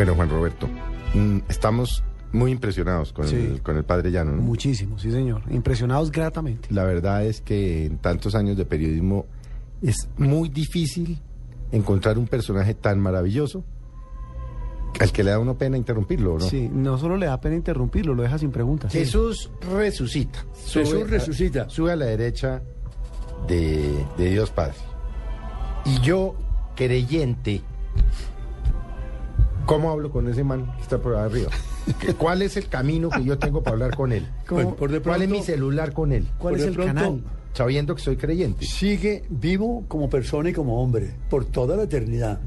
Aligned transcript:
Bueno, 0.00 0.14
Juan 0.14 0.30
Roberto, 0.30 0.66
mm, 1.12 1.40
estamos 1.50 2.02
muy 2.32 2.52
impresionados 2.52 3.12
con, 3.12 3.28
Sí. 3.28 3.36
el, 3.36 3.60
con 3.62 3.76
el 3.76 3.84
padre 3.84 4.10
Llano. 4.10 4.32
¿no? 4.32 4.40
Muchísimo, 4.40 4.98
sí, 4.98 5.10
señor. 5.10 5.42
Impresionados 5.50 6.10
gratamente. 6.10 6.68
La 6.72 6.84
verdad 6.84 7.22
es 7.26 7.42
que 7.42 7.84
en 7.84 7.98
tantos 7.98 8.34
años 8.34 8.56
de 8.56 8.64
periodismo 8.64 9.26
es 9.82 10.08
muy 10.16 10.48
difícil 10.48 11.18
encontrar 11.70 12.16
un 12.16 12.26
personaje 12.28 12.72
tan 12.72 12.98
maravilloso 12.98 13.62
al 15.00 15.12
que 15.12 15.22
le 15.22 15.32
da 15.32 15.38
uno 15.38 15.58
pena 15.58 15.76
interrumpirlo, 15.76 16.38
¿no? 16.38 16.46
Sí, 16.46 16.70
no 16.72 16.96
solo 16.96 17.18
le 17.18 17.26
da 17.26 17.38
pena 17.38 17.56
interrumpirlo, 17.56 18.14
lo 18.14 18.22
deja 18.22 18.38
sin 18.38 18.50
preguntas. 18.52 18.90
Jesús 18.94 19.50
resucita. 19.70 20.46
Jesús 20.66 20.94
a- 21.02 21.06
resucita. 21.06 21.68
Sube 21.68 21.92
a 21.92 21.96
la 21.96 22.06
derecha 22.06 22.62
de, 23.46 24.02
de 24.16 24.30
Dios 24.30 24.50
Padre. 24.50 24.76
Y 25.84 26.00
yo, 26.00 26.36
creyente, 26.74 27.60
¿cómo 29.74 29.90
hablo 29.90 30.10
con 30.10 30.28
ese 30.28 30.44
man 30.44 30.72
que 30.76 30.82
está 30.82 30.98
por 30.98 31.14
arriba? 31.16 31.50
¿Qué- 32.00 32.14
¿Cuál 32.14 32.42
es 32.42 32.56
el 32.56 32.68
camino 32.68 33.08
que 33.10 33.24
yo 33.24 33.38
tengo 33.38 33.62
para 33.62 33.74
hablar 33.74 33.96
con 33.96 34.12
él? 34.12 34.26
¿Cómo? 34.46 34.62
Pues, 34.62 34.74
por 34.74 34.90
de 34.90 35.00
¿Cuál 35.00 35.22
es 35.22 35.28
mi 35.28 35.42
celular 35.42 35.92
con 35.92 36.12
él? 36.12 36.28
¿Cuál 36.38 36.54
por 36.54 36.60
es 36.60 36.66
el 36.66 36.74
pronto, 36.74 36.94
canal? 36.94 37.24
Sabiendo 37.52 37.94
que 37.94 38.02
soy 38.02 38.16
creyente. 38.16 38.64
Sigue 38.64 39.24
vivo 39.28 39.84
como 39.88 40.08
persona 40.08 40.50
y 40.50 40.52
como 40.52 40.80
hombre 40.82 41.14
por 41.28 41.44
toda 41.46 41.76
la 41.76 41.82
eternidad. 41.84 42.40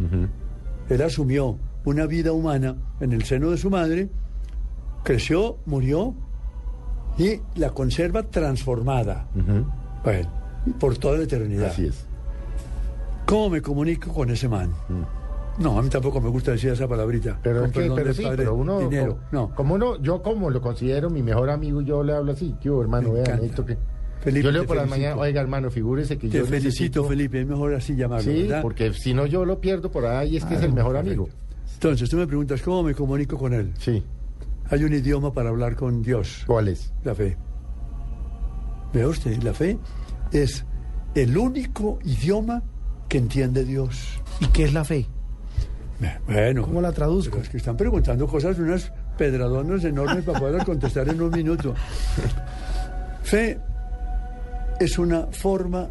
Él 0.89 1.01
asumió 1.01 1.57
una 1.85 2.05
vida 2.05 2.31
humana 2.31 2.75
en 3.01 3.11
el 3.11 3.23
seno 3.25 3.51
de 3.51 3.57
su 3.57 3.69
madre, 3.69 4.09
creció, 5.03 5.57
murió 5.65 6.13
y 7.17 7.41
la 7.55 7.71
conserva 7.71 8.23
transformada. 8.23 9.27
Bueno, 10.03 10.29
por 10.79 10.97
toda 10.97 11.17
la 11.17 11.23
eternidad. 11.25 11.67
Así 11.71 11.85
es. 11.87 12.05
¿Cómo 13.25 13.49
me 13.49 13.61
comunico 13.61 14.13
con 14.13 14.29
ese 14.29 14.47
man? 14.47 14.71
No, 15.59 15.77
a 15.77 15.81
mí 15.83 15.89
tampoco 15.89 16.19
me 16.19 16.29
gusta 16.29 16.51
decir 16.51 16.71
esa 16.71 16.87
palabrita. 16.87 17.37
Pero, 17.43 17.59
Con 17.61 17.67
es 17.69 17.73
que- 17.73 17.91
pero 17.95 18.13
sí, 18.13 18.23
padre, 18.23 18.37
pero 18.37 18.55
uno, 18.55 18.79
dinero. 18.79 19.17
como, 19.29 19.47
no. 19.49 19.55
como 19.55 19.75
uno, 19.75 20.01
yo 20.01 20.21
como 20.23 20.49
lo 20.49 20.61
considero 20.61 21.09
mi 21.09 21.21
mejor 21.21 21.49
amigo, 21.51 21.81
yo 21.81 22.01
le 22.03 22.13
hablo 22.13 22.31
así, 22.31 22.55
¿qué 22.59 22.69
hubo, 22.71 22.81
hermano? 22.81 23.09
Me 23.09 23.21
Vean, 23.21 23.35
necesito 23.37 23.65
que... 23.65 23.77
Felipe, 24.21 24.45
yo 24.45 24.51
leo 24.51 24.61
te 24.61 24.67
por 24.69 24.77
la 24.77 24.85
mañana, 24.85 25.15
oiga, 25.17 25.41
hermano, 25.41 25.69
figúrese 25.69 26.17
que 26.17 26.27
Te 26.29 26.37
yo 26.39 26.45
felicito, 26.45 27.01
necesito- 27.01 27.03
Felipe, 27.07 27.41
es 27.41 27.47
mejor 27.47 27.75
así 27.75 27.95
llamarlo, 27.95 28.31
Sí, 28.31 28.43
¿verdad? 28.43 28.61
porque 28.61 28.93
si 28.93 29.13
no 29.13 29.25
yo 29.25 29.43
lo 29.45 29.59
pierdo 29.59 29.91
por 29.91 30.05
ahí, 30.05 30.37
es 30.37 30.45
que 30.45 30.55
es 30.55 30.61
el 30.63 30.73
mejor 30.73 30.95
amigo. 30.97 31.27
Entonces, 31.73 32.09
tú 32.09 32.15
me 32.17 32.25
preguntas, 32.25 32.61
¿cómo 32.61 32.81
me 32.83 32.95
comunico 32.95 33.37
con 33.37 33.53
él? 33.53 33.73
Sí. 33.77 34.01
Hay 34.69 34.83
un 34.85 34.93
idioma 34.93 35.33
para 35.33 35.49
hablar 35.49 35.75
con 35.75 36.01
Dios, 36.01 36.45
¿Cuál 36.47 36.69
es? 36.69 36.93
la 37.03 37.13
fe. 37.13 37.35
Vea 38.93 39.07
usted, 39.07 39.41
la 39.43 39.53
fe 39.53 39.77
es 40.31 40.65
el 41.15 41.37
único 41.37 41.99
idioma 42.05 42.63
que 43.09 43.17
entiende 43.17 43.65
Dios. 43.65 44.19
¿Y 44.39 44.47
qué 44.47 44.63
es 44.63 44.73
la 44.73 44.83
fe? 44.85 45.05
Bueno, 46.25 46.63
¿Cómo 46.63 46.81
la 46.81 46.91
traduzco? 46.91 47.39
es 47.39 47.49
que 47.49 47.57
están 47.57 47.77
preguntando 47.77 48.27
cosas, 48.27 48.57
unas 48.59 48.91
pedradonas 49.17 49.83
enormes 49.83 50.23
para 50.23 50.39
poder 50.39 50.65
contestar 50.65 51.07
en 51.09 51.21
un 51.21 51.31
minuto. 51.31 51.73
Fe 53.23 53.59
es 54.79 54.97
una 54.97 55.27
forma 55.27 55.89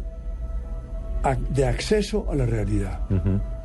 de 1.49 1.65
acceso 1.65 2.29
a 2.29 2.35
la 2.35 2.45
realidad, 2.45 3.01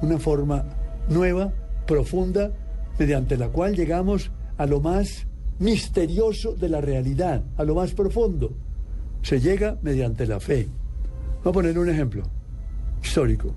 una 0.00 0.18
forma 0.18 0.64
nueva, 1.08 1.52
profunda, 1.86 2.50
mediante 2.98 3.36
la 3.36 3.48
cual 3.48 3.74
llegamos 3.74 4.30
a 4.56 4.66
lo 4.66 4.80
más 4.80 5.26
misterioso 5.58 6.54
de 6.54 6.68
la 6.68 6.80
realidad, 6.80 7.42
a 7.56 7.64
lo 7.64 7.74
más 7.74 7.92
profundo. 7.94 8.52
Se 9.22 9.40
llega 9.40 9.76
mediante 9.82 10.26
la 10.26 10.38
fe. 10.38 10.68
Voy 11.42 11.50
a 11.50 11.52
poner 11.52 11.78
un 11.78 11.88
ejemplo 11.88 12.22
histórico. 13.02 13.54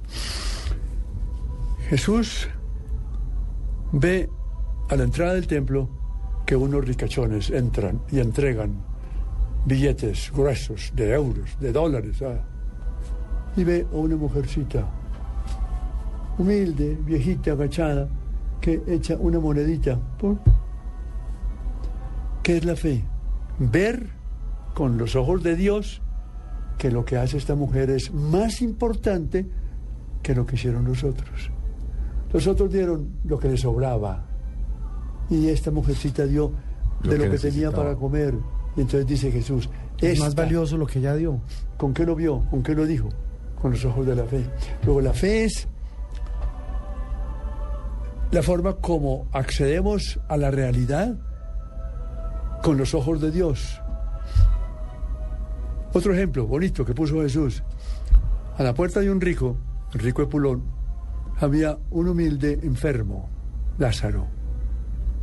Jesús 1.89 2.47
ve 3.91 4.29
a 4.89 4.95
la 4.95 5.03
entrada 5.03 5.33
del 5.33 5.47
templo 5.47 5.89
que 6.45 6.55
unos 6.55 6.85
ricachones 6.85 7.49
entran 7.49 8.01
y 8.11 8.19
entregan 8.19 8.83
billetes 9.65 10.31
gruesos 10.31 10.91
de 10.95 11.13
euros, 11.13 11.57
de 11.59 11.71
dólares. 11.71 12.21
ah. 12.21 12.43
Y 13.55 13.63
ve 13.63 13.85
a 13.91 13.95
una 13.95 14.15
mujercita, 14.15 14.85
humilde, 16.37 16.97
viejita, 17.05 17.51
agachada, 17.51 18.07
que 18.59 18.81
echa 18.87 19.15
una 19.17 19.39
monedita. 19.39 19.99
¿Qué 22.43 22.57
es 22.57 22.65
la 22.65 22.75
fe? 22.75 23.03
Ver 23.59 24.07
con 24.73 24.97
los 24.97 25.15
ojos 25.15 25.43
de 25.43 25.55
Dios 25.55 26.01
que 26.77 26.91
lo 26.91 27.05
que 27.05 27.17
hace 27.17 27.37
esta 27.37 27.55
mujer 27.55 27.89
es 27.89 28.13
más 28.13 28.61
importante 28.61 29.47
que 30.23 30.33
lo 30.33 30.45
que 30.45 30.55
hicieron 30.55 30.85
los 30.85 31.03
otros. 31.03 31.51
Los 32.33 32.47
otros 32.47 32.71
dieron 32.71 33.09
lo 33.25 33.37
que 33.37 33.49
les 33.49 33.61
sobraba 33.61 34.25
y 35.29 35.47
esta 35.49 35.71
mujercita 35.71 36.25
dio 36.25 36.51
Lo 37.03 37.11
de 37.11 37.17
lo 37.17 37.31
que 37.31 37.37
tenía 37.37 37.71
para 37.71 37.95
comer. 37.95 38.35
Y 38.75 38.81
entonces 38.81 39.07
dice 39.07 39.31
Jesús, 39.31 39.69
Es 39.99 40.19
más 40.19 40.35
valioso 40.35 40.77
lo 40.77 40.85
que 40.85 40.99
ella 40.99 41.15
dio. 41.15 41.41
¿Con 41.77 41.93
qué 41.93 42.05
lo 42.05 42.15
vio? 42.15 42.43
¿Con 42.49 42.63
qué 42.63 42.73
lo 42.73 42.85
dijo? 42.85 43.09
Con 43.61 43.71
los 43.71 43.83
ojos 43.85 44.05
de 44.05 44.15
la 44.15 44.25
fe. 44.25 44.45
Luego 44.83 45.01
la 45.01 45.13
fe 45.13 45.45
es 45.45 45.67
la 48.31 48.41
forma 48.41 48.75
como 48.75 49.27
accedemos 49.33 50.19
a 50.27 50.37
la 50.37 50.51
realidad 50.51 51.17
con 52.63 52.77
los 52.77 52.93
ojos 52.93 53.19
de 53.19 53.31
Dios. 53.31 53.81
Otro 55.93 56.13
ejemplo 56.13 56.47
bonito 56.47 56.85
que 56.85 56.93
puso 56.93 57.21
Jesús. 57.21 57.63
A 58.57 58.63
la 58.63 58.73
puerta 58.73 59.01
de 59.01 59.11
un 59.11 59.19
rico, 59.19 59.57
el 59.93 59.99
rico 59.99 60.21
Epulón, 60.21 60.63
había 61.41 61.77
un 61.89 62.07
humilde 62.07 62.59
enfermo, 62.61 63.27
Lázaro, 63.79 64.27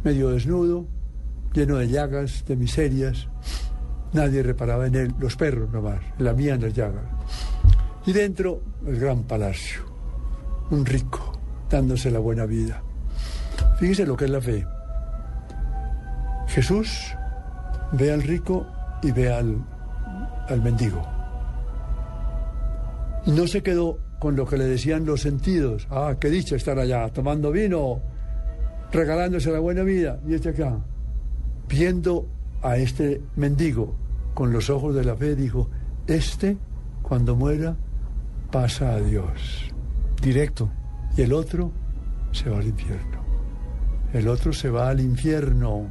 medio 0.03 0.31
desnudo, 0.31 0.87
lleno 1.53 1.77
de 1.77 1.89
llagas, 1.89 2.45
de 2.45 2.57
miserias. 2.57 3.29
Nadie 4.13 4.43
reparaba 4.43 4.89
en 4.89 4.97
él, 4.97 5.15
los 5.21 5.37
perros 5.37 5.71
nomás, 5.71 6.01
lamían 6.19 6.61
las 6.61 6.75
llagas. 6.75 7.05
Y 8.05 8.13
dentro, 8.13 8.63
el 8.85 8.99
gran 8.99 9.23
palacio, 9.23 9.83
un 10.71 10.85
rico, 10.85 11.39
dándose 11.71 12.11
la 12.11 12.19
buena 12.19 12.47
vida. 12.47 12.83
Fíjese 13.79 14.05
lo 14.05 14.17
que 14.17 14.25
es 14.25 14.31
la 14.31 14.41
fe. 14.41 14.67
Jesús 16.49 17.15
ve 17.93 18.13
al 18.13 18.23
rico 18.23 18.67
y 19.03 19.13
ve 19.13 19.33
al, 19.33 19.65
al 20.49 20.63
mendigo. 20.63 21.03
No 23.27 23.47
se 23.47 23.63
quedó 23.63 23.99
con 24.19 24.37
lo 24.37 24.47
que 24.47 24.57
le 24.57 24.65
decían 24.65 25.05
los 25.05 25.21
sentidos. 25.23 25.87
Ah, 25.91 26.17
qué 26.21 26.31
dicha 26.31 26.57
estar 26.57 26.79
allá, 26.79 27.09
tomando 27.11 27.51
vino, 27.51 28.01
regalándose 28.93 29.51
la 29.51 29.61
buena 29.61 29.83
vida. 29.83 30.21
Y 30.27 30.35
este 30.35 30.51
acá, 30.51 30.79
viendo 31.69 32.27
a 32.63 32.77
este 32.77 33.21
mendigo 33.37 33.95
con 34.35 34.53
los 34.53 34.71
ojos 34.71 34.95
de 34.95 35.05
la 35.05 35.17
fe, 35.17 35.37
dijo, 35.37 35.69
este, 36.07 36.57
cuando 37.03 37.37
muera, 37.37 37.77
pasa 38.51 38.95
a 38.95 39.01
Dios. 39.01 39.71
Directo. 40.21 40.71
Y 41.17 41.23
el 41.23 41.33
otro 41.33 41.73
se 42.33 42.51
va 42.51 42.59
al 42.59 42.67
infierno. 42.67 43.19
El 44.13 44.29
otro 44.29 44.53
se 44.53 44.71
va 44.71 44.89
al 44.89 45.01
infierno. 45.01 45.91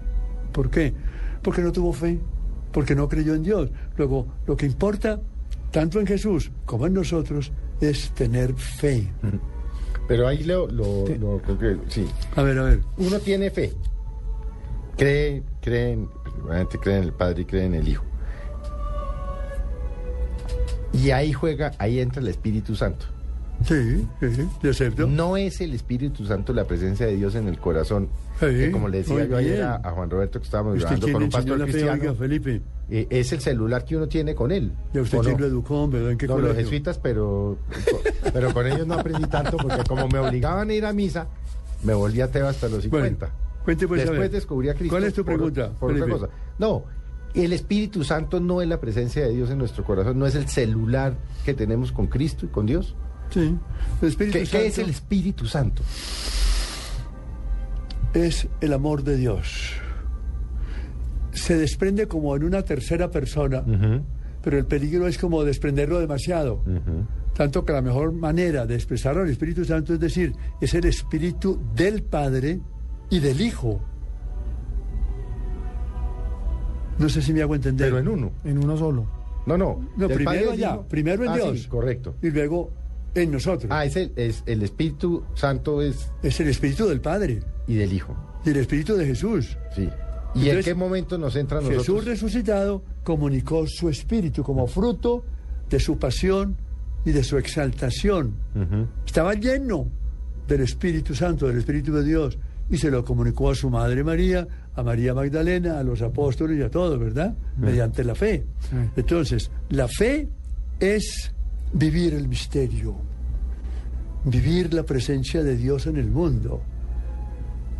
¿Por 0.51 0.69
qué? 0.69 0.93
Porque 1.41 1.61
no 1.61 1.71
tuvo 1.71 1.93
fe, 1.93 2.19
porque 2.71 2.95
no 2.95 3.07
creyó 3.07 3.35
en 3.35 3.43
Dios. 3.43 3.69
Luego, 3.95 4.27
lo 4.45 4.57
que 4.57 4.65
importa, 4.65 5.19
tanto 5.71 5.99
en 5.99 6.07
Jesús 6.07 6.51
como 6.65 6.87
en 6.87 6.93
nosotros, 6.93 7.51
es 7.81 8.09
tener 8.11 8.53
fe. 8.53 9.07
Pero 10.07 10.27
ahí 10.27 10.43
lo, 10.43 10.67
lo, 10.67 11.05
lo 11.19 11.41
concreto, 11.41 11.81
sí. 11.89 12.05
A 12.35 12.41
ver, 12.43 12.57
a 12.59 12.63
ver. 12.63 12.79
Uno 12.97 13.19
tiene 13.19 13.49
fe. 13.49 13.73
Cree, 14.97 15.43
cree, 15.61 15.91
en- 15.93 16.07
principalmente 16.23 16.77
cree 16.79 16.97
en 16.97 17.03
el 17.03 17.13
Padre 17.13 17.41
y 17.41 17.45
cree 17.45 17.65
en 17.65 17.75
el 17.75 17.87
Hijo. 17.87 18.03
Y 20.93 21.11
ahí 21.11 21.33
juega, 21.33 21.71
ahí 21.77 21.99
entra 21.99 22.21
el 22.21 22.27
Espíritu 22.29 22.75
Santo. 22.75 23.05
Sí, 23.65 24.07
sí, 24.21 24.47
yo 24.61 24.69
acepto. 24.71 25.07
No 25.07 25.35
es 25.35 25.61
el 25.61 25.73
Espíritu 25.73 26.25
Santo 26.25 26.53
la 26.53 26.65
presencia 26.65 27.05
de 27.07 27.15
Dios 27.15 27.35
en 27.35 27.47
el 27.47 27.59
corazón. 27.59 28.07
Sí, 28.39 28.45
que 28.45 28.71
como 28.71 28.87
le 28.87 28.99
decía 28.99 29.25
yo 29.25 29.35
ayer 29.37 29.63
a, 29.63 29.75
a 29.83 29.91
Juan 29.91 30.09
Roberto 30.09 30.39
que 30.39 30.45
estábamos 30.45 30.75
¿Usted 30.75 30.85
hablando 30.85 31.05
quién 31.05 31.13
con 31.13 31.23
un 31.23 31.29
pastor 31.29 31.61
cristiano, 31.63 31.91
oiga, 32.01 32.13
Felipe? 32.13 32.61
Eh, 32.89 33.07
es 33.09 33.33
el 33.33 33.41
celular 33.41 33.85
que 33.85 33.97
uno 33.97 34.07
tiene 34.07 34.35
con 34.35 34.51
él. 34.51 34.71
¿Y 34.93 34.99
usted 34.99 35.17
¿o 35.17 35.21
quién 35.21 35.33
no? 35.33 35.39
lo 35.39 35.45
educó, 35.47 35.87
verdad? 35.87 36.11
¿En 36.11 36.17
qué 36.17 36.27
No, 36.27 36.37
los 36.37 36.55
jesuitas, 36.55 36.97
pero, 36.97 37.57
pero 38.33 38.53
con 38.53 38.67
ellos 38.67 38.87
no 38.87 38.95
aprendí 38.95 39.27
tanto 39.27 39.57
porque 39.57 39.83
como 39.87 40.07
me 40.07 40.19
obligaban 40.19 40.69
a 40.69 40.73
ir 40.73 40.85
a 40.85 40.93
misa, 40.93 41.27
me 41.83 41.93
volví 41.93 42.21
ateo 42.21 42.47
hasta 42.47 42.67
los 42.67 42.83
50. 42.83 43.25
Bueno, 43.25 43.37
cuente 43.63 43.87
pues, 43.87 44.01
Después 44.01 44.31
descubrí 44.31 44.69
a 44.69 44.73
Cristo. 44.73 44.93
¿Cuál 44.93 45.03
es 45.03 45.13
tu 45.13 45.25
pregunta, 45.25 45.71
Por, 45.71 45.93
otra 45.93 46.07
cosa. 46.07 46.29
No, 46.57 46.85
el 47.33 47.53
Espíritu 47.53 48.03
Santo 48.03 48.39
no 48.39 48.61
es 48.61 48.67
la 48.67 48.79
presencia 48.79 49.25
de 49.25 49.33
Dios 49.33 49.49
en 49.49 49.57
nuestro 49.57 49.83
corazón, 49.83 50.17
no 50.17 50.25
es 50.25 50.35
el 50.35 50.47
celular 50.47 51.15
que 51.45 51.53
tenemos 51.53 51.91
con 51.91 52.07
Cristo 52.07 52.45
y 52.45 52.49
con 52.49 52.65
Dios. 52.65 52.95
Sí. 53.29 53.55
El 54.01 54.07
Espíritu 54.07 54.39
¿Qué, 54.39 54.45
Santo 54.45 54.57
qué 54.57 54.67
es 54.67 54.77
el 54.77 54.89
Espíritu 54.89 55.45
Santo? 55.45 55.83
es 58.13 58.47
el 58.61 58.73
amor 58.73 59.03
de 59.03 59.17
Dios. 59.17 59.73
Se 61.47 61.55
desprende 61.57 62.07
como 62.07 62.35
en 62.35 62.43
una 62.43 62.61
tercera 62.63 63.09
persona, 63.09 63.63
pero 64.41 64.57
el 64.57 64.65
peligro 64.65 65.07
es 65.07 65.17
como 65.17 65.43
desprenderlo 65.45 65.99
demasiado. 65.99 66.61
Tanto 67.33 67.63
que 67.63 67.71
la 67.71 67.81
mejor 67.81 68.11
manera 68.11 68.65
de 68.65 68.75
expresar 68.75 69.17
al 69.17 69.29
Espíritu 69.29 69.63
Santo 69.63 69.93
es 69.93 69.99
decir, 69.99 70.33
es 70.59 70.73
el 70.73 70.85
Espíritu 70.85 71.61
del 71.75 72.01
Padre 72.03 72.59
y 73.09 73.19
del 73.19 73.39
Hijo. 73.41 73.79
No 76.97 77.09
sé 77.09 77.21
si 77.21 77.31
me 77.33 77.41
hago 77.43 77.55
entender. 77.55 77.87
Pero 77.91 77.99
en 77.99 78.07
uno. 78.07 78.31
En 78.43 78.57
uno 78.57 78.75
solo. 78.75 79.05
No, 79.45 79.57
no. 79.57 79.87
No, 79.95 80.07
primero 80.09 80.51
allá, 80.51 80.73
Hijo. 80.73 80.87
primero 80.89 81.23
en 81.23 81.29
Ah, 81.29 81.35
Dios. 81.35 81.61
sí, 81.61 81.67
correcto. 81.67 82.15
Y 82.21 82.29
luego 82.31 82.71
en 83.13 83.31
nosotros. 83.31 83.71
Ah, 83.73 83.85
es 83.85 83.95
el, 83.95 84.11
es 84.15 84.43
el 84.45 84.63
Espíritu 84.63 85.23
Santo 85.35 85.81
es 85.81 86.11
Es 86.23 86.39
el 86.39 86.47
Espíritu 86.49 86.87
del 86.87 86.99
Padre 87.01 87.39
y 87.67 87.75
del 87.75 87.93
Hijo. 87.93 88.15
y 88.43 88.49
el 88.49 88.57
Espíritu 88.57 88.95
de 88.95 89.05
Jesús. 89.05 89.57
Sí. 89.75 89.87
¿Y 90.35 90.49
en 90.49 90.63
qué 90.63 90.75
momento 90.75 91.17
nos 91.17 91.35
entra 91.35 91.57
a 91.59 91.61
nosotros? 91.61 91.85
Jesús 91.85 92.05
resucitado 92.05 92.83
comunicó 93.03 93.65
su 93.67 93.89
espíritu 93.89 94.43
como 94.43 94.67
fruto 94.67 95.23
de 95.69 95.79
su 95.79 95.97
pasión 95.97 96.55
y 97.05 97.11
de 97.11 97.23
su 97.23 97.37
exaltación. 97.37 98.35
Estaba 99.05 99.33
lleno 99.33 99.87
del 100.47 100.61
Espíritu 100.61 101.15
Santo, 101.15 101.47
del 101.47 101.57
Espíritu 101.57 101.93
de 101.93 102.03
Dios, 102.03 102.37
y 102.69 102.77
se 102.77 102.91
lo 102.91 103.03
comunicó 103.03 103.51
a 103.51 103.55
su 103.55 103.69
madre 103.69 104.03
María, 104.03 104.47
a 104.75 104.83
María 104.83 105.13
Magdalena, 105.13 105.79
a 105.79 105.83
los 105.83 106.01
apóstoles 106.01 106.59
y 106.59 106.61
a 106.61 106.69
todos, 106.69 106.99
¿verdad? 106.99 107.35
Mediante 107.57 108.03
la 108.03 108.13
fe. 108.13 108.45
Entonces, 108.95 109.49
la 109.69 109.87
fe 109.87 110.27
es 110.79 111.31
vivir 111.73 112.13
el 112.13 112.27
misterio, 112.27 112.95
vivir 114.25 114.73
la 114.73 114.83
presencia 114.83 115.43
de 115.43 115.55
Dios 115.55 115.87
en 115.87 115.97
el 115.97 116.11
mundo. 116.11 116.61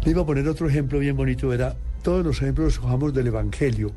Le 0.04 0.12
iba 0.12 0.22
a 0.22 0.26
poner 0.26 0.48
otro 0.48 0.70
ejemplo 0.70 1.00
bien 1.00 1.18
bonito, 1.18 1.52
era 1.54 1.76
todos 2.04 2.26
los 2.26 2.42
ejemplos 2.42 2.66
los 2.76 2.80
cojamos 2.80 3.14
del 3.14 3.28
Evangelio. 3.28 3.92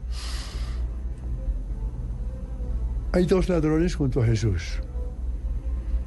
Hay 3.13 3.27
dos 3.27 3.49
ladrones 3.49 3.95
junto 3.97 4.23
a 4.23 4.27
Jesús, 4.27 4.79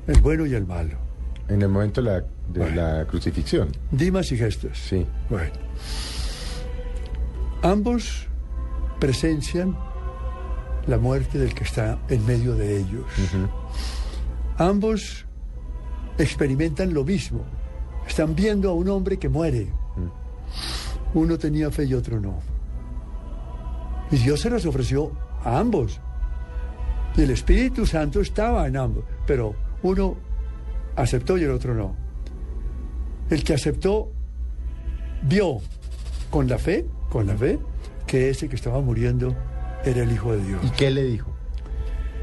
el 0.07 0.19
bueno 0.22 0.45
y 0.45 0.54
el 0.54 0.66
malo, 0.66 0.98
En 1.50 1.62
el 1.62 1.68
momento 1.69 2.01
de 2.01 2.10
la, 2.10 2.19
de 2.22 2.25
Bueno. 2.60 2.75
la 2.75 3.06
crucifixión. 3.06 3.69
Dimas 3.92 4.31
y 4.31 4.38
Gestos. 4.38 4.78
Sí. 4.78 5.06
Bueno, 5.30 5.51
ambos 7.62 8.28
presencian 9.00 9.75
la 10.88 10.98
muerte 10.98 11.38
del 11.38 11.54
que 11.54 11.63
está 11.66 12.00
en 12.10 12.25
medio 12.25 12.56
de 12.56 12.78
ellos. 12.80 13.04
Ambos 14.57 15.25
experimentan 16.18 16.94
lo 16.94 17.04
mismo. 17.04 17.42
Están 18.07 18.36
viendo 18.36 18.69
a 18.69 18.74
un 18.74 18.88
hombre 18.89 19.18
que 19.18 19.28
muere. 19.30 19.68
Uno 21.13 21.38
tenía 21.38 21.69
fe 21.71 21.86
y 21.86 21.94
otro 21.94 22.19
no. 22.19 22.39
Y 24.12 24.18
Dios 24.18 24.42
se 24.42 24.50
las 24.50 24.65
ofreció 24.65 25.12
a 25.44 25.60
ambos. 25.60 26.00
Y 27.15 27.21
el 27.21 27.31
Espíritu 27.31 27.86
Santo 27.86 28.21
estaba 28.21 28.68
en 28.68 28.77
ambos. 28.77 29.04
Pero 29.25 29.56
uno 29.83 30.15
aceptó 30.95 31.38
y 31.38 31.44
el 31.44 31.51
otro 31.51 31.74
no. 31.74 31.95
El 33.30 33.44
que 33.44 33.54
aceptó 33.54 34.12
vio 35.24 35.60
con 36.30 36.48
la 36.48 36.57
fe, 36.57 36.86
con 37.10 37.27
la 37.27 37.36
fe, 37.36 37.60
que 38.07 38.30
ese 38.30 38.50
que 38.50 38.56
estaba 38.56 38.81
muriendo 38.81 39.36
era 39.86 40.04
el 40.04 40.12
Hijo 40.12 40.31
de 40.31 40.44
Dios 40.44 40.62
¿Y 40.63 40.69
qué 40.71 40.92
le 40.92 41.04
dijo? 41.04 41.33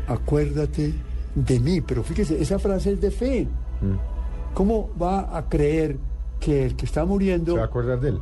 acuérdate 0.06 0.92
de 1.34 1.60
mí. 1.60 1.80
Pero 1.80 2.02
fíjese, 2.02 2.40
esa 2.40 2.58
frase 2.58 2.92
es 2.92 3.00
de 3.00 3.10
fe. 3.10 3.46
Mm. 3.80 4.54
¿Cómo 4.54 4.90
va 5.00 5.36
a 5.36 5.48
creer 5.48 5.98
que 6.40 6.64
el 6.64 6.74
que 6.74 6.86
está 6.86 7.04
muriendo 7.04 7.52
¿Se 7.52 7.58
va 7.58 7.64
a 7.64 7.66
acordar 7.66 8.00
de 8.00 8.08
él? 8.08 8.18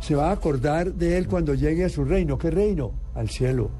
se 0.00 0.14
va 0.14 0.28
a 0.30 0.32
acordar 0.32 0.94
de 0.94 1.18
él 1.18 1.26
cuando 1.26 1.54
llegue 1.54 1.84
a 1.84 1.88
su 1.88 2.04
reino? 2.04 2.38
¿Qué 2.38 2.50
reino? 2.50 2.92
Al 3.14 3.28
cielo. 3.28 3.70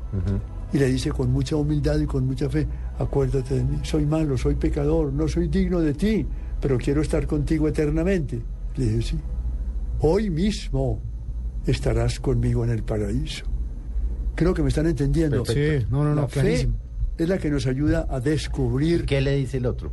Y 0.73 0.79
le 0.79 0.87
dice 0.89 1.11
con 1.13 1.31
mucha 1.31 1.57
humildad 1.57 1.99
y 1.99 2.05
con 2.07 2.27
mucha 2.27 2.51
fe, 2.51 2.67
acuérdate 2.99 3.55
de 3.55 3.65
mí, 3.65 3.79
soy 3.85 4.05
malo, 4.05 4.37
soy 4.37 4.57
pecador, 4.57 5.13
no 5.13 5.27
soy 5.29 5.49
digno 5.49 5.81
de 5.81 5.95
ti, 5.95 6.27
pero 6.61 6.77
quiero 6.77 7.01
estar 7.01 7.27
contigo 7.27 7.69
eternamente. 7.69 8.43
Le 8.77 8.85
dije, 8.85 9.03
sí, 9.03 9.19
hoy 10.01 10.29
mismo 10.29 11.01
estarás 11.67 12.21
conmigo 12.21 12.65
en 12.65 12.71
el 12.71 12.83
paraíso. 12.83 13.47
Creo 14.35 14.53
que 14.55 14.63
me 14.63 14.69
están 14.69 14.87
entendiendo. 14.87 15.43
Perfecto. 15.43 15.87
Sí, 15.87 15.87
no, 15.91 16.05
no, 16.05 16.15
no, 16.15 16.23
La 16.23 16.29
fe 16.29 16.41
clarísimo. 16.41 16.75
es 17.17 17.29
la 17.29 17.39
que 17.39 17.51
nos 17.51 17.67
ayuda 17.67 18.07
a 18.11 18.21
descubrir 18.21 19.05
¿Qué 19.07 19.21
le 19.21 19.37
dice 19.37 19.57
el 19.57 19.67
otro? 19.67 19.93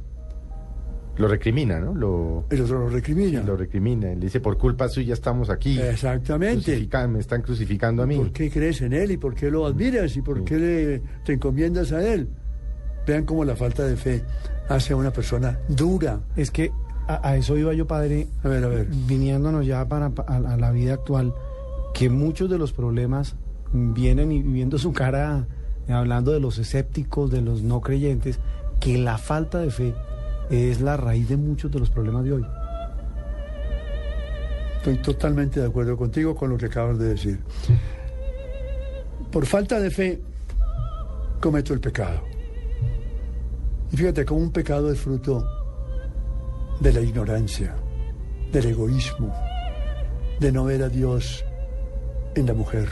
Lo 1.18 1.28
recrimina, 1.28 1.80
¿no? 1.80 1.94
Lo, 1.96 2.46
El 2.50 2.62
otro 2.62 2.80
lo 2.80 2.90
recrimina. 2.90 3.42
lo 3.44 3.56
recrimina. 3.56 4.08
Le 4.10 4.16
dice, 4.18 4.40
por 4.42 4.58
culpa 4.58 4.90
suya 4.90 5.14
estamos 5.14 5.50
aquí. 5.50 5.80
Exactamente. 5.80 6.78
Crucifican- 6.78 7.10
me 7.10 7.20
están 7.20 7.42
crucificando 7.42 8.04
a 8.04 8.06
mí. 8.06 8.18
¿Por 8.18 8.32
qué 8.32 8.50
crees 8.52 8.82
en 8.82 8.94
él 8.94 9.12
y 9.12 9.18
por 9.18 9.34
qué 9.34 9.50
lo 9.50 9.66
admiras 9.66 10.16
y 10.18 10.22
por 10.22 10.44
qué 10.44 10.58
le- 10.58 11.02
te 11.24 11.34
encomiendas 11.34 11.92
a 11.94 12.06
él? 12.06 12.28
Vean 13.08 13.24
cómo 13.26 13.46
la 13.46 13.56
falta 13.56 13.84
de 13.86 13.96
fe 13.96 14.24
hace 14.68 14.94
a 14.94 14.96
una 14.98 15.12
persona 15.12 15.60
dura. 15.70 16.20
Es 16.36 16.52
que 16.52 16.72
a, 17.08 17.30
a 17.30 17.38
eso 17.38 17.56
iba 17.58 17.74
yo, 17.74 17.86
padre, 17.88 18.28
A 18.44 18.50
ver, 18.50 18.64
a 18.64 18.68
ver. 18.68 18.88
viniéndonos 19.08 19.66
ya 19.66 19.88
para, 19.88 20.10
pa- 20.10 20.26
a, 20.28 20.36
a 20.38 20.58
la 20.58 20.72
vida 20.72 20.96
actual, 20.96 21.34
que 21.94 22.10
muchos 22.10 22.50
de 22.50 22.58
los 22.58 22.74
problemas 22.74 23.36
vienen 23.72 24.32
y 24.32 24.42
viendo 24.42 24.78
su 24.78 24.92
cara, 24.92 25.48
eh, 25.88 25.94
hablando 25.94 26.32
de 26.32 26.40
los 26.40 26.58
escépticos, 26.58 27.30
de 27.32 27.42
los 27.42 27.62
no 27.62 27.80
creyentes, 27.80 28.40
que 28.80 28.98
la 28.98 29.18
falta 29.18 29.60
de 29.60 29.70
fe 29.70 29.94
es 30.50 30.82
la 30.82 30.98
raíz 30.98 31.30
de 31.30 31.38
muchos 31.38 31.72
de 31.72 31.80
los 31.80 31.90
problemas 31.90 32.24
de 32.24 32.34
hoy. 32.34 32.46
Estoy 34.78 34.98
totalmente 34.98 35.60
de 35.60 35.66
acuerdo 35.66 35.98
contigo 35.98 36.36
con 36.36 36.52
lo 36.52 36.58
que 36.58 36.68
acabas 36.68 37.00
de 37.00 37.10
decir. 37.10 37.40
Por 39.32 39.46
falta 39.46 39.80
de 39.80 39.90
fe 39.90 40.22
cometo 41.42 41.74
el 41.74 41.80
pecado. 41.80 42.22
Y 43.92 43.98
fíjate 43.98 44.26
cómo 44.26 44.42
un 44.42 44.52
pecado 44.52 44.92
es 44.92 45.00
fruto 45.00 45.44
de 46.80 46.94
la 46.94 47.02
ignorancia, 47.02 47.76
del 48.52 48.68
egoísmo, 48.68 49.34
de 50.40 50.52
no 50.52 50.66
ver 50.66 50.84
a 50.84 50.90
Dios 50.90 51.44
en 52.36 52.46
la 52.46 52.54
mujer. 52.54 52.90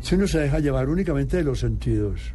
Si 0.00 0.16
uno 0.16 0.26
se 0.26 0.40
deja 0.40 0.58
llevar 0.58 0.88
únicamente 0.88 1.36
de 1.36 1.44
los 1.44 1.60
sentidos, 1.60 2.34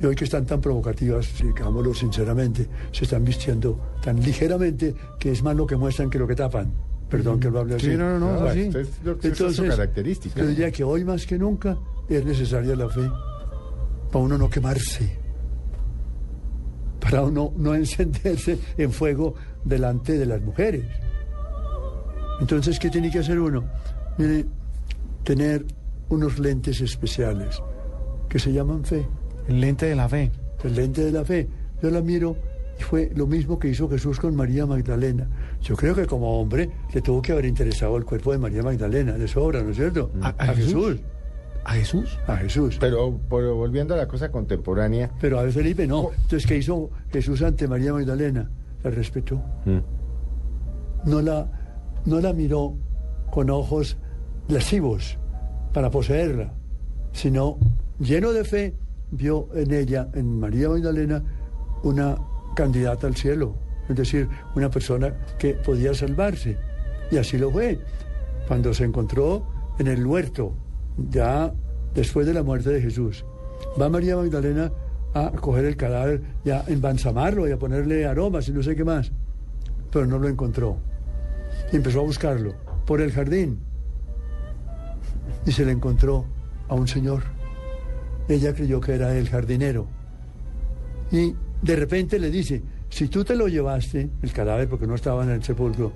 y 0.00 0.06
hoy 0.06 0.14
que 0.16 0.24
están 0.24 0.44
tan 0.44 0.60
provocativas, 0.60 1.28
digámoslo 1.42 1.94
sinceramente, 1.94 2.68
se 2.92 3.04
están 3.04 3.24
vistiendo 3.24 3.78
tan 4.02 4.20
ligeramente 4.20 4.94
que 5.18 5.30
es 5.32 5.42
más 5.42 5.54
lo 5.56 5.66
que 5.66 5.76
muestran 5.76 6.10
que 6.10 6.18
lo 6.18 6.26
que 6.26 6.34
tapan. 6.34 6.72
Perdón 7.08 7.38
que 7.38 7.50
lo 7.50 7.60
hable 7.60 7.76
así. 7.76 7.90
Sí, 7.92 7.96
no, 7.96 8.18
no, 8.18 8.32
no, 8.40 8.46
Ah, 8.46 8.52
sí. 8.52 8.60
esto 8.62 8.78
es 8.80 8.88
lo 9.04 9.18
que- 9.18 9.28
esa 9.28 9.46
es 9.46 9.56
su 9.56 9.66
característica. 9.66 10.40
yo 10.40 10.46
diría 10.46 10.70
que 10.72 10.82
hoy 10.82 11.04
más 11.04 11.26
que 11.26 11.38
nunca 11.38 11.76
es 12.08 12.24
necesaria 12.24 12.74
la 12.74 12.88
fe 12.88 13.08
para 14.10 14.24
uno 14.24 14.36
no 14.38 14.50
quemarse, 14.50 15.16
para 17.00 17.22
uno 17.22 17.52
no 17.56 17.74
encenderse 17.74 18.58
en 18.76 18.90
fuego 18.90 19.34
delante 19.64 20.18
de 20.18 20.26
las 20.26 20.40
mujeres. 20.42 20.84
Entonces, 22.40 22.78
¿qué 22.78 22.90
tiene 22.90 23.10
que 23.10 23.20
hacer 23.20 23.38
uno? 23.38 23.64
Mire, 24.18 24.46
tener 25.22 25.64
unos 26.08 26.38
lentes 26.38 26.80
especiales 26.80 27.60
que 28.28 28.38
se 28.38 28.52
llaman 28.52 28.84
fe, 28.84 29.06
El 29.48 29.60
lente 29.60 29.86
de 29.86 29.94
la 29.96 30.08
fe. 30.08 30.30
el 30.64 30.74
lente 30.74 31.04
de 31.04 31.12
la 31.12 31.24
fe. 31.24 31.48
Yo 31.82 31.90
la 31.90 32.00
miro 32.00 32.36
y 32.78 32.82
fue 32.82 33.10
lo 33.14 33.26
mismo 33.26 33.58
que 33.58 33.68
hizo 33.68 33.88
Jesús 33.88 34.18
con 34.18 34.34
María 34.34 34.64
Magdalena. 34.66 35.28
Yo 35.60 35.76
creo 35.76 35.94
que 35.94 36.06
como 36.06 36.40
hombre 36.40 36.70
le 36.92 37.02
tuvo 37.02 37.20
que 37.22 37.32
haber 37.32 37.44
interesado 37.44 37.96
el 37.96 38.04
cuerpo 38.04 38.32
de 38.32 38.38
María 38.38 38.62
Magdalena, 38.62 39.12
de 39.12 39.28
sobra, 39.28 39.62
¿no 39.62 39.70
es 39.70 39.76
cierto? 39.76 40.10
¿A- 40.22 40.34
a 40.38 40.54
Jesús? 40.54 41.00
¿A 41.66 41.72
Jesús? 41.74 42.18
A 42.26 42.36
Jesús. 42.36 42.76
Pero, 42.80 43.18
pero 43.30 43.54
volviendo 43.56 43.94
a 43.94 43.96
la 43.96 44.06
cosa 44.08 44.30
contemporánea, 44.30 45.10
Pero 45.20 45.38
a 45.38 45.42
ver, 45.42 45.52
Felipe, 45.52 45.86
no. 45.86 46.10
Entonces, 46.12 46.46
¿qué 46.46 46.56
hizo 46.58 46.90
Jesús 47.12 47.42
ante 47.42 47.68
María 47.68 47.92
Magdalena? 47.92 48.50
La 48.82 48.90
respetó. 48.90 49.36
mm, 49.64 49.78
No 51.10 51.20
la, 51.22 51.46
no 52.06 52.20
la 52.20 52.32
miró 52.32 52.74
con 53.30 53.50
ojos 53.50 53.96
lascivos 54.48 55.18
para 55.72 55.90
poseerla, 55.90 56.52
sino 57.12 57.58
lleno 57.98 58.32
de 58.32 58.44
fe, 58.44 58.74
vio 59.10 59.48
en 59.54 59.72
ella, 59.72 60.08
en 60.14 60.38
María 60.38 60.68
Magdalena, 60.68 61.22
una 61.82 62.16
candidata 62.54 63.06
al 63.06 63.16
cielo. 63.16 63.56
Es 63.88 63.96
decir, 63.96 64.28
una 64.54 64.70
persona 64.70 65.14
que 65.38 65.54
podía 65.54 65.94
salvarse. 65.94 66.56
Y 67.10 67.18
así 67.18 67.38
lo 67.38 67.50
fue. 67.50 67.78
Cuando 68.48 68.72
se 68.72 68.84
encontró 68.84 69.46
en 69.78 69.88
el 69.88 70.06
huerto, 70.06 70.54
ya 71.10 71.52
después 71.94 72.26
de 72.26 72.34
la 72.34 72.42
muerte 72.42 72.70
de 72.70 72.80
Jesús, 72.80 73.24
va 73.80 73.88
María 73.88 74.16
Magdalena 74.16 74.72
a 75.12 75.30
coger 75.30 75.64
el 75.64 75.76
cadáver 75.76 76.22
y 76.44 76.50
a 76.50 76.64
embalsamarlo 76.66 77.48
y 77.48 77.52
a 77.52 77.58
ponerle 77.58 78.06
aromas 78.06 78.48
y 78.48 78.52
no 78.52 78.62
sé 78.62 78.74
qué 78.74 78.84
más. 78.84 79.12
Pero 79.90 80.06
no 80.06 80.18
lo 80.18 80.28
encontró. 80.28 80.76
Y 81.72 81.76
empezó 81.76 82.00
a 82.00 82.04
buscarlo 82.04 82.54
por 82.84 83.00
el 83.00 83.12
jardín. 83.12 83.60
Y 85.46 85.52
se 85.52 85.64
le 85.64 85.72
encontró 85.72 86.24
a 86.68 86.74
un 86.74 86.88
señor. 86.88 87.22
Ella 88.28 88.54
creyó 88.54 88.80
que 88.80 88.94
era 88.94 89.16
el 89.16 89.28
jardinero. 89.28 89.86
Y 91.10 91.34
de 91.62 91.76
repente 91.76 92.18
le 92.18 92.30
dice, 92.30 92.62
si 92.88 93.08
tú 93.08 93.24
te 93.24 93.34
lo 93.34 93.48
llevaste, 93.48 94.10
el 94.22 94.32
cadáver 94.32 94.68
porque 94.68 94.86
no 94.86 94.94
estaba 94.94 95.24
en 95.24 95.30
el 95.30 95.42
sepulcro, 95.42 95.92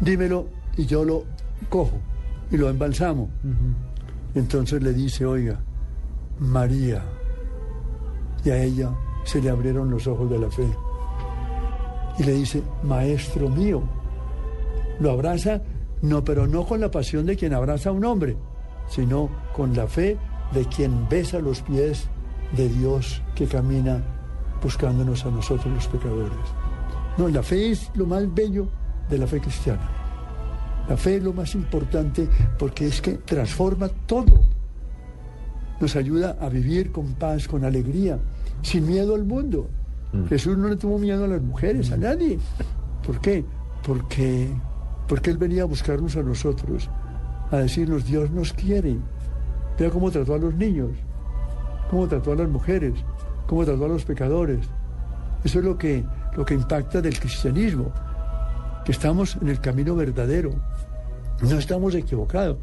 dímelo 0.00 0.48
y 0.76 0.86
yo 0.86 1.04
lo 1.04 1.24
cojo 1.68 1.98
y 2.50 2.56
lo 2.56 2.68
embalsamo. 2.68 3.30
Entonces 4.34 4.82
le 4.82 4.92
dice, 4.92 5.24
oiga, 5.24 5.60
María. 6.38 7.04
Y 8.44 8.50
a 8.50 8.62
ella 8.62 8.90
se 9.24 9.40
le 9.40 9.50
abrieron 9.50 9.90
los 9.90 10.06
ojos 10.06 10.30
de 10.30 10.38
la 10.38 10.50
fe. 10.50 10.66
Y 12.18 12.24
le 12.24 12.32
dice, 12.32 12.62
maestro 12.82 13.48
mío. 13.48 13.82
Lo 14.98 15.12
abraza 15.12 15.62
No, 16.02 16.24
pero 16.24 16.46
no 16.46 16.64
con 16.66 16.80
la 16.80 16.90
pasión 16.90 17.26
de 17.26 17.36
quien 17.36 17.52
abraza 17.52 17.90
a 17.90 17.92
un 17.92 18.04
hombre, 18.04 18.36
sino 18.88 19.28
con 19.54 19.74
la 19.74 19.86
fe 19.86 20.16
de 20.52 20.64
quien 20.66 21.08
besa 21.08 21.38
los 21.40 21.62
pies 21.62 22.08
de 22.56 22.68
Dios 22.68 23.22
que 23.34 23.46
camina 23.46 24.02
buscándonos 24.62 25.24
a 25.24 25.30
nosotros 25.30 25.72
los 25.72 25.86
pecadores. 25.86 26.38
No, 27.16 27.28
la 27.28 27.42
fe 27.42 27.70
es 27.70 27.90
lo 27.94 28.06
más 28.06 28.32
bello 28.32 28.68
de 29.08 29.18
la 29.18 29.26
fe 29.26 29.40
cristiana. 29.40 29.88
La 30.88 30.96
fe 30.96 31.16
es 31.16 31.22
lo 31.22 31.32
más 31.32 31.54
importante 31.54 32.28
porque 32.58 32.86
es 32.86 33.00
que 33.00 33.14
transforma 33.14 33.88
todo. 34.06 34.40
Nos 35.80 35.96
ayuda 35.96 36.36
a 36.40 36.48
vivir 36.48 36.92
con 36.92 37.14
paz, 37.14 37.48
con 37.48 37.64
alegría, 37.64 38.18
sin 38.62 38.86
miedo 38.86 39.14
al 39.14 39.24
mundo. 39.24 39.68
Jesús 40.28 40.58
no 40.58 40.68
le 40.68 40.76
tuvo 40.76 40.98
miedo 40.98 41.24
a 41.24 41.28
las 41.28 41.40
mujeres, 41.40 41.92
a 41.92 41.96
nadie. 41.96 42.38
¿Por 43.06 43.20
qué? 43.20 43.44
Porque, 43.86 44.48
porque 45.06 45.30
Él 45.30 45.38
venía 45.38 45.62
a 45.62 45.66
buscarnos 45.66 46.16
a 46.16 46.22
nosotros, 46.22 46.90
a 47.50 47.58
decirnos, 47.58 48.04
Dios 48.04 48.30
nos 48.30 48.52
quiere. 48.52 48.98
Vea 49.80 49.88
cómo 49.88 50.10
trató 50.10 50.34
a 50.34 50.38
los 50.38 50.54
niños, 50.54 50.90
cómo 51.88 52.06
trató 52.06 52.32
a 52.32 52.36
las 52.36 52.50
mujeres, 52.50 52.92
cómo 53.46 53.64
trató 53.64 53.86
a 53.86 53.88
los 53.88 54.04
pecadores. 54.04 54.68
Eso 55.42 55.60
es 55.60 55.64
lo 55.64 55.78
que, 55.78 56.04
lo 56.36 56.44
que 56.44 56.52
impacta 56.52 57.00
del 57.00 57.18
cristianismo, 57.18 57.90
que 58.84 58.92
estamos 58.92 59.38
en 59.40 59.48
el 59.48 59.58
camino 59.58 59.96
verdadero, 59.96 60.50
no 61.40 61.58
estamos 61.58 61.94
equivocados. 61.94 62.58